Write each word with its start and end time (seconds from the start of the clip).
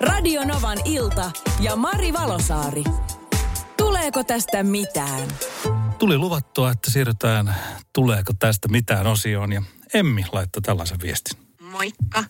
Radio 0.00 0.44
Novan 0.44 0.78
ilta 0.84 1.30
ja 1.60 1.76
Mari 1.76 2.12
Valosaari. 2.12 2.84
Tuleeko 3.76 4.24
tästä 4.24 4.62
mitään? 4.62 5.28
Tuli 5.98 6.18
luvattua, 6.18 6.70
että 6.70 6.90
siirrytään 6.90 7.54
Tuleeko 7.92 8.32
tästä 8.38 8.68
mitään 8.68 9.06
osioon 9.06 9.52
ja 9.52 9.62
Emmi 9.94 10.24
laittoi 10.32 10.62
tällaisen 10.62 10.98
viestin. 11.02 11.38
Moikka. 11.60 12.24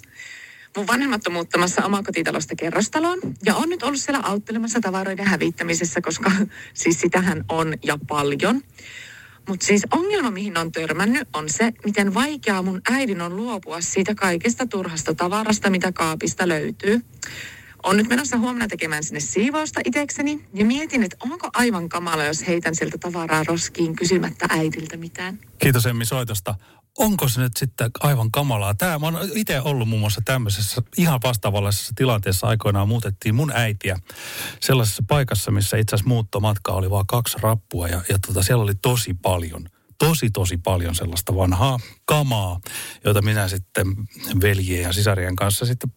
Mun 0.76 0.86
vanhemmat 0.86 1.26
on 1.26 1.32
muuttamassa 1.32 1.84
omakotitalosta 1.84 2.54
kerrostaloon 2.54 3.18
ja 3.44 3.56
on 3.56 3.68
nyt 3.68 3.82
ollut 3.82 4.00
siellä 4.00 4.20
auttelemassa 4.22 4.80
tavaroiden 4.80 5.26
hävittämisessä, 5.26 6.00
koska 6.00 6.30
siis 6.74 7.00
sitähän 7.00 7.44
on 7.48 7.74
ja 7.82 7.98
paljon. 8.08 8.62
Mutta 9.48 9.66
siis 9.66 9.86
ongelma, 9.90 10.30
mihin 10.30 10.58
on 10.58 10.72
törmännyt, 10.72 11.28
on 11.32 11.48
se, 11.48 11.72
miten 11.84 12.14
vaikeaa 12.14 12.62
mun 12.62 12.80
äidin 12.90 13.20
on 13.20 13.36
luopua 13.36 13.80
siitä 13.80 14.14
kaikesta 14.14 14.66
turhasta 14.66 15.14
tavarasta, 15.14 15.70
mitä 15.70 15.92
kaapista 15.92 16.48
löytyy. 16.48 17.00
On 17.82 17.96
nyt 17.96 18.08
menossa 18.08 18.38
huomenna 18.38 18.68
tekemään 18.68 19.04
sinne 19.04 19.20
siivousta 19.20 19.80
itekseni 19.84 20.44
ja 20.54 20.64
mietin, 20.64 21.02
että 21.02 21.16
onko 21.20 21.50
aivan 21.54 21.88
kamala, 21.88 22.24
jos 22.24 22.46
heitän 22.46 22.74
sieltä 22.74 22.98
tavaraa 22.98 23.44
roskiin 23.44 23.96
kysymättä 23.96 24.46
äidiltä 24.48 24.96
mitään. 24.96 25.38
Kiitos 25.58 25.86
Emmi 25.86 26.04
soitosta. 26.04 26.54
Onko 26.98 27.28
se 27.28 27.40
nyt 27.40 27.56
sitten 27.56 27.90
aivan 28.00 28.30
kamalaa? 28.30 28.74
Tämä, 28.74 28.98
mä 28.98 29.06
oon 29.06 29.18
itse 29.34 29.60
ollut 29.60 29.88
muun 29.88 30.00
muassa 30.00 30.20
tämmöisessä 30.24 30.82
ihan 30.96 31.20
vastaavallisessa 31.24 31.92
tilanteessa 31.96 32.46
aikoinaan 32.46 32.88
muutettiin 32.88 33.34
mun 33.34 33.52
äitiä 33.54 34.00
sellaisessa 34.60 35.02
paikassa, 35.08 35.50
missä 35.50 35.76
itse 35.76 35.94
asiassa 35.94 36.08
muuttomatka 36.08 36.72
oli 36.72 36.90
vain 36.90 37.06
kaksi 37.06 37.38
rappua 37.40 37.88
ja, 37.88 38.00
ja 38.08 38.18
tota, 38.26 38.42
siellä 38.42 38.64
oli 38.64 38.74
tosi 38.74 39.14
paljon 39.14 39.68
tosi, 39.98 40.30
tosi 40.30 40.56
paljon 40.56 40.94
sellaista 40.94 41.36
vanhaa 41.36 41.78
kamaa, 42.04 42.60
jota 43.04 43.22
minä 43.22 43.48
sitten 43.48 43.86
veljien 44.42 44.82
ja 44.82 44.92
sisarien 44.92 45.36
kanssa 45.36 45.66
sitten 45.66 45.92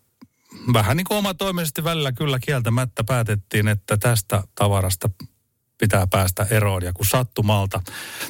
vähän 0.74 0.98
niin 0.98 1.06
kuin 1.06 1.18
omatoimisesti 1.18 1.84
välillä 1.84 2.12
kyllä 2.12 2.40
kieltämättä 2.40 3.04
päätettiin, 3.04 3.68
että 3.68 3.98
tästä 3.98 4.44
tavarasta 4.56 5.10
pitää 5.78 6.08
päästä 6.08 6.48
eroon. 6.50 6.84
Ja 6.84 6.94
kun 6.94 7.06
sattumalta 7.06 7.82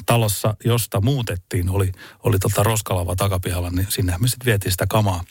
talossa, 0.06 0.56
josta 0.64 1.00
muutettiin, 1.00 1.70
oli, 1.70 1.92
oli 2.22 2.38
tota 2.38 2.62
roskalava 2.62 3.16
takapihalla, 3.16 3.70
niin 3.70 3.86
sinne 3.88 4.18
me 4.18 4.28
sitten 4.28 4.46
vietiin 4.46 4.72
sitä 4.72 4.86
kamaa. 4.88 5.24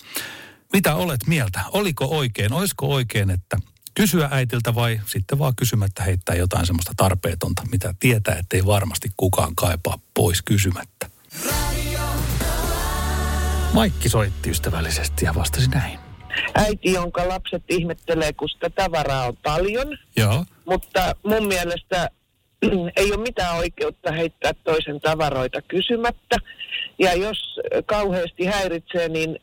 Mitä 0.73 0.95
olet 0.95 1.27
mieltä? 1.27 1.61
Oliko 1.71 2.05
oikein? 2.05 2.53
Olisiko 2.53 2.87
oikein, 2.87 3.29
että 3.29 3.57
kysyä 3.93 4.29
äitiltä 4.31 4.75
vai 4.75 5.01
sitten 5.05 5.39
vaan 5.39 5.55
kysymättä 5.55 6.03
heittää 6.03 6.35
jotain 6.35 6.65
semmoista 6.65 6.93
tarpeetonta, 6.97 7.61
mitä 7.71 7.93
tietää, 7.99 8.35
ettei 8.35 8.65
varmasti 8.65 9.09
kukaan 9.17 9.55
kaipaa 9.55 9.99
pois 10.13 10.41
kysymättä. 10.41 11.09
Maikki 13.73 14.09
soitti 14.09 14.49
ystävällisesti 14.49 15.25
ja 15.25 15.35
vastasi 15.35 15.69
näin 15.69 16.08
äiti, 16.55 16.93
jonka 16.93 17.27
lapset 17.27 17.63
ihmettelee, 17.69 18.33
kun 18.33 18.49
sitä 18.49 18.69
tavaraa 18.69 19.27
on 19.27 19.37
paljon. 19.37 19.97
Joo. 20.17 20.45
Mutta 20.65 21.15
mun 21.23 21.47
mielestä 21.47 22.09
ei 22.97 23.11
ole 23.11 23.21
mitään 23.21 23.57
oikeutta 23.57 24.11
heittää 24.11 24.53
toisen 24.63 24.99
tavaroita 24.99 25.61
kysymättä. 25.61 26.37
Ja 26.99 27.13
jos 27.13 27.59
kauheasti 27.85 28.45
häiritsee, 28.45 29.09
niin 29.09 29.39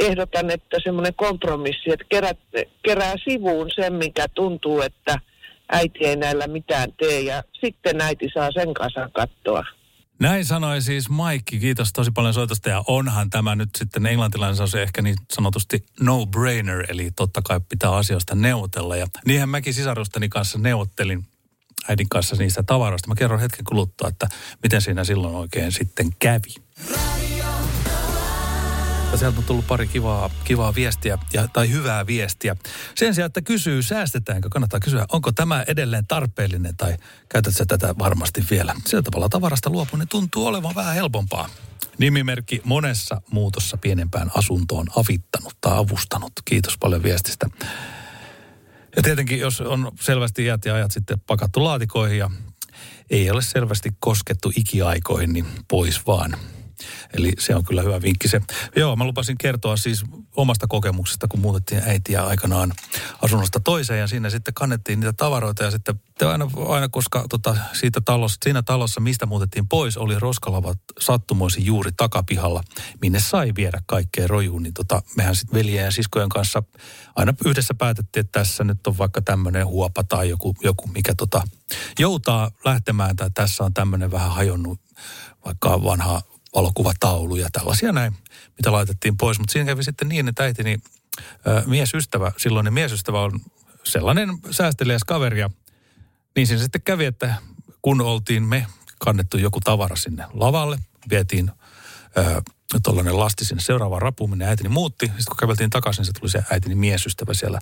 ehdotan, 0.00 0.50
että 0.50 0.76
semmoinen 0.84 1.14
kompromissi, 1.14 1.92
että 1.92 2.04
kerät, 2.08 2.38
kerää 2.82 3.14
sivuun 3.28 3.70
sen, 3.74 3.92
mikä 3.92 4.26
tuntuu, 4.34 4.80
että 4.80 5.18
äiti 5.72 6.06
ei 6.06 6.16
näillä 6.16 6.46
mitään 6.46 6.92
tee 6.92 7.20
ja 7.20 7.42
sitten 7.60 8.00
äiti 8.00 8.28
saa 8.34 8.50
sen 8.52 8.74
kanssa 8.74 9.10
katsoa. 9.12 9.64
Näin 10.20 10.44
sanoi 10.44 10.82
siis 10.82 11.08
Maikki. 11.08 11.58
Kiitos 11.58 11.92
tosi 11.92 12.10
paljon 12.10 12.34
soitosta. 12.34 12.68
Ja 12.68 12.84
onhan 12.86 13.30
tämä 13.30 13.56
nyt 13.56 13.68
sitten 13.78 14.06
englantilainen 14.06 14.68
se 14.68 14.82
ehkä 14.82 15.02
niin 15.02 15.16
sanotusti 15.32 15.86
no-brainer, 16.00 16.84
eli 16.88 17.10
totta 17.10 17.42
kai 17.42 17.60
pitää 17.68 17.96
asioista 17.96 18.34
neuvotella. 18.34 18.96
Ja 18.96 19.06
niinhän 19.26 19.48
mäkin 19.48 19.74
sisarusteni 19.74 20.28
kanssa 20.28 20.58
neuvottelin 20.58 21.26
äidin 21.88 22.08
kanssa 22.08 22.36
niistä 22.36 22.62
tavaroista. 22.62 23.08
Mä 23.08 23.14
kerron 23.14 23.40
hetken 23.40 23.64
kuluttua, 23.64 24.08
että 24.08 24.28
miten 24.62 24.82
siinä 24.82 25.04
silloin 25.04 25.34
oikein 25.34 25.72
sitten 25.72 26.10
kävi. 26.18 26.54
Ja 29.12 29.18
sieltä 29.18 29.38
on 29.38 29.44
tullut 29.44 29.66
pari 29.66 29.86
kivaa, 29.86 30.30
kivaa 30.44 30.74
viestiä 30.74 31.18
ja, 31.32 31.48
tai 31.48 31.70
hyvää 31.70 32.06
viestiä. 32.06 32.56
Sen 32.94 33.14
sijaan, 33.14 33.26
että 33.26 33.42
kysyy, 33.42 33.82
säästetäänkö, 33.82 34.48
kannattaa 34.48 34.80
kysyä, 34.80 35.06
onko 35.12 35.32
tämä 35.32 35.64
edelleen 35.68 36.06
tarpeellinen 36.06 36.76
tai 36.76 36.96
käytätkö 37.28 37.64
tätä 37.68 37.94
varmasti 37.98 38.44
vielä. 38.50 38.74
Sillä 38.86 39.02
tavalla 39.02 39.28
tavarasta 39.28 39.70
luopuminen 39.70 40.08
tuntuu 40.08 40.46
olevan 40.46 40.74
vähän 40.74 40.94
helpompaa. 40.94 41.48
Nimimerkki 41.98 42.60
monessa 42.64 43.22
muutossa 43.30 43.76
pienempään 43.76 44.30
asuntoon 44.34 44.86
avittanut 44.96 45.56
tai 45.60 45.78
avustanut. 45.78 46.32
Kiitos 46.44 46.78
paljon 46.78 47.02
viestistä. 47.02 47.46
Ja 48.96 49.02
tietenkin, 49.02 49.38
jos 49.40 49.60
on 49.60 49.92
selvästi 50.00 50.44
iät 50.44 50.64
ja 50.64 50.74
ajat 50.74 50.90
sitten 50.90 51.20
pakattu 51.20 51.64
laatikoihin 51.64 52.18
ja 52.18 52.30
ei 53.10 53.30
ole 53.30 53.42
selvästi 53.42 53.90
koskettu 54.00 54.52
ikiaikoihin, 54.56 55.32
niin 55.32 55.46
pois 55.68 56.06
vaan. 56.06 56.36
Eli 57.12 57.32
se 57.38 57.54
on 57.54 57.64
kyllä 57.64 57.82
hyvä 57.82 58.02
vinkki 58.02 58.28
se. 58.28 58.40
Joo, 58.76 58.96
mä 58.96 59.04
lupasin 59.04 59.38
kertoa 59.38 59.76
siis 59.76 60.04
omasta 60.36 60.66
kokemuksesta, 60.66 61.28
kun 61.28 61.40
muutettiin 61.40 61.82
äitiä 61.86 62.24
aikanaan 62.24 62.72
asunnosta 63.22 63.60
toiseen 63.60 64.00
ja 64.00 64.06
siinä 64.06 64.30
sitten 64.30 64.54
kannettiin 64.54 65.00
niitä 65.00 65.12
tavaroita 65.12 65.64
ja 65.64 65.70
sitten 65.70 65.94
aina, 66.28 66.50
aina 66.68 66.88
koska 66.88 67.24
tota, 67.30 67.56
siitä 67.72 68.00
talossa, 68.00 68.38
siinä 68.44 68.62
talossa, 68.62 69.00
mistä 69.00 69.26
muutettiin 69.26 69.68
pois, 69.68 69.96
oli 69.96 70.18
roskalavat 70.18 70.78
sattumoisin 71.00 71.66
juuri 71.66 71.90
takapihalla, 71.96 72.62
minne 73.00 73.20
sai 73.20 73.52
viedä 73.56 73.82
kaikkea 73.86 74.26
rojuun, 74.26 74.62
niin 74.62 74.74
tota, 74.74 75.02
mehän 75.16 75.36
sitten 75.36 75.58
veljen 75.58 75.84
ja 75.84 75.90
siskojen 75.90 76.28
kanssa 76.28 76.62
aina 77.16 77.34
yhdessä 77.44 77.74
päätettiin, 77.74 78.20
että 78.20 78.38
tässä 78.40 78.64
nyt 78.64 78.86
on 78.86 78.98
vaikka 78.98 79.22
tämmöinen 79.22 79.66
huopa 79.66 80.04
tai 80.04 80.28
joku, 80.28 80.56
joku 80.62 80.86
mikä 80.86 81.14
tota, 81.14 81.42
joutaa 81.98 82.50
lähtemään 82.64 83.16
tai 83.16 83.30
tässä 83.34 83.64
on 83.64 83.74
tämmöinen 83.74 84.10
vähän 84.10 84.30
hajonnut 84.30 84.80
vaikka 85.44 85.84
vanha 85.84 86.22
valokuvataulu 86.54 87.36
ja 87.36 87.48
tällaisia 87.52 87.92
näin, 87.92 88.16
mitä 88.58 88.72
laitettiin 88.72 89.16
pois. 89.16 89.38
Mutta 89.38 89.52
siinä 89.52 89.66
kävi 89.66 89.84
sitten 89.84 90.08
niin, 90.08 90.28
että 90.28 90.44
äitini 90.44 90.78
ää, 91.46 91.62
miesystävä, 91.66 92.32
silloinen 92.36 92.72
miesystävä 92.72 93.20
on 93.20 93.40
sellainen 93.84 94.38
säästeliäs 94.50 95.04
kaveri 95.04 95.40
ja 95.40 95.50
niin 96.36 96.46
siinä 96.46 96.62
sitten 96.62 96.82
kävi, 96.82 97.04
että 97.04 97.34
kun 97.82 98.00
oltiin 98.00 98.42
me 98.42 98.66
kannettu 98.98 99.38
joku 99.38 99.60
tavara 99.60 99.96
sinne 99.96 100.24
lavalle, 100.32 100.78
vietiin 101.10 101.50
tuollainen 102.82 103.18
lasti 103.18 103.44
sinne 103.44 103.62
seuraavaan 103.62 104.02
rapuun, 104.02 104.30
minne 104.30 104.46
äitini 104.46 104.68
muutti. 104.68 105.06
Sitten 105.06 105.24
kun 105.28 105.36
käveltiin 105.36 105.70
takaisin, 105.70 106.04
se 106.04 106.12
tuli 106.12 106.30
se 106.30 106.44
äitini 106.50 106.74
miesystävä 106.74 107.34
siellä 107.34 107.60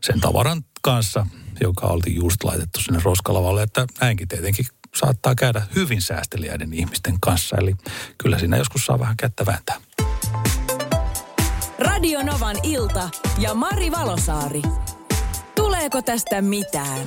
sen 0.00 0.20
tavaran 0.20 0.64
kanssa, 0.82 1.26
joka 1.60 1.86
oli 1.86 2.14
just 2.14 2.44
laitettu 2.44 2.80
sinne 2.80 3.00
roskalavalle. 3.04 3.62
Että 3.62 3.86
näinkin 4.00 4.28
tietenkin 4.28 4.66
saattaa 4.96 5.34
käydä 5.34 5.62
hyvin 5.74 6.02
säästeliäiden 6.02 6.72
ihmisten 6.72 7.20
kanssa. 7.20 7.56
Eli 7.56 7.74
kyllä 8.18 8.38
siinä 8.38 8.56
joskus 8.56 8.86
saa 8.86 8.98
vähän 8.98 9.16
kättä 9.16 9.46
vääntää. 9.46 9.76
Radio 11.78 12.22
Novan 12.22 12.56
ilta 12.62 13.10
ja 13.38 13.54
Mari 13.54 13.90
Valosaari. 13.90 14.62
Tuleeko 15.54 16.02
tästä 16.02 16.42
mitään? 16.42 17.06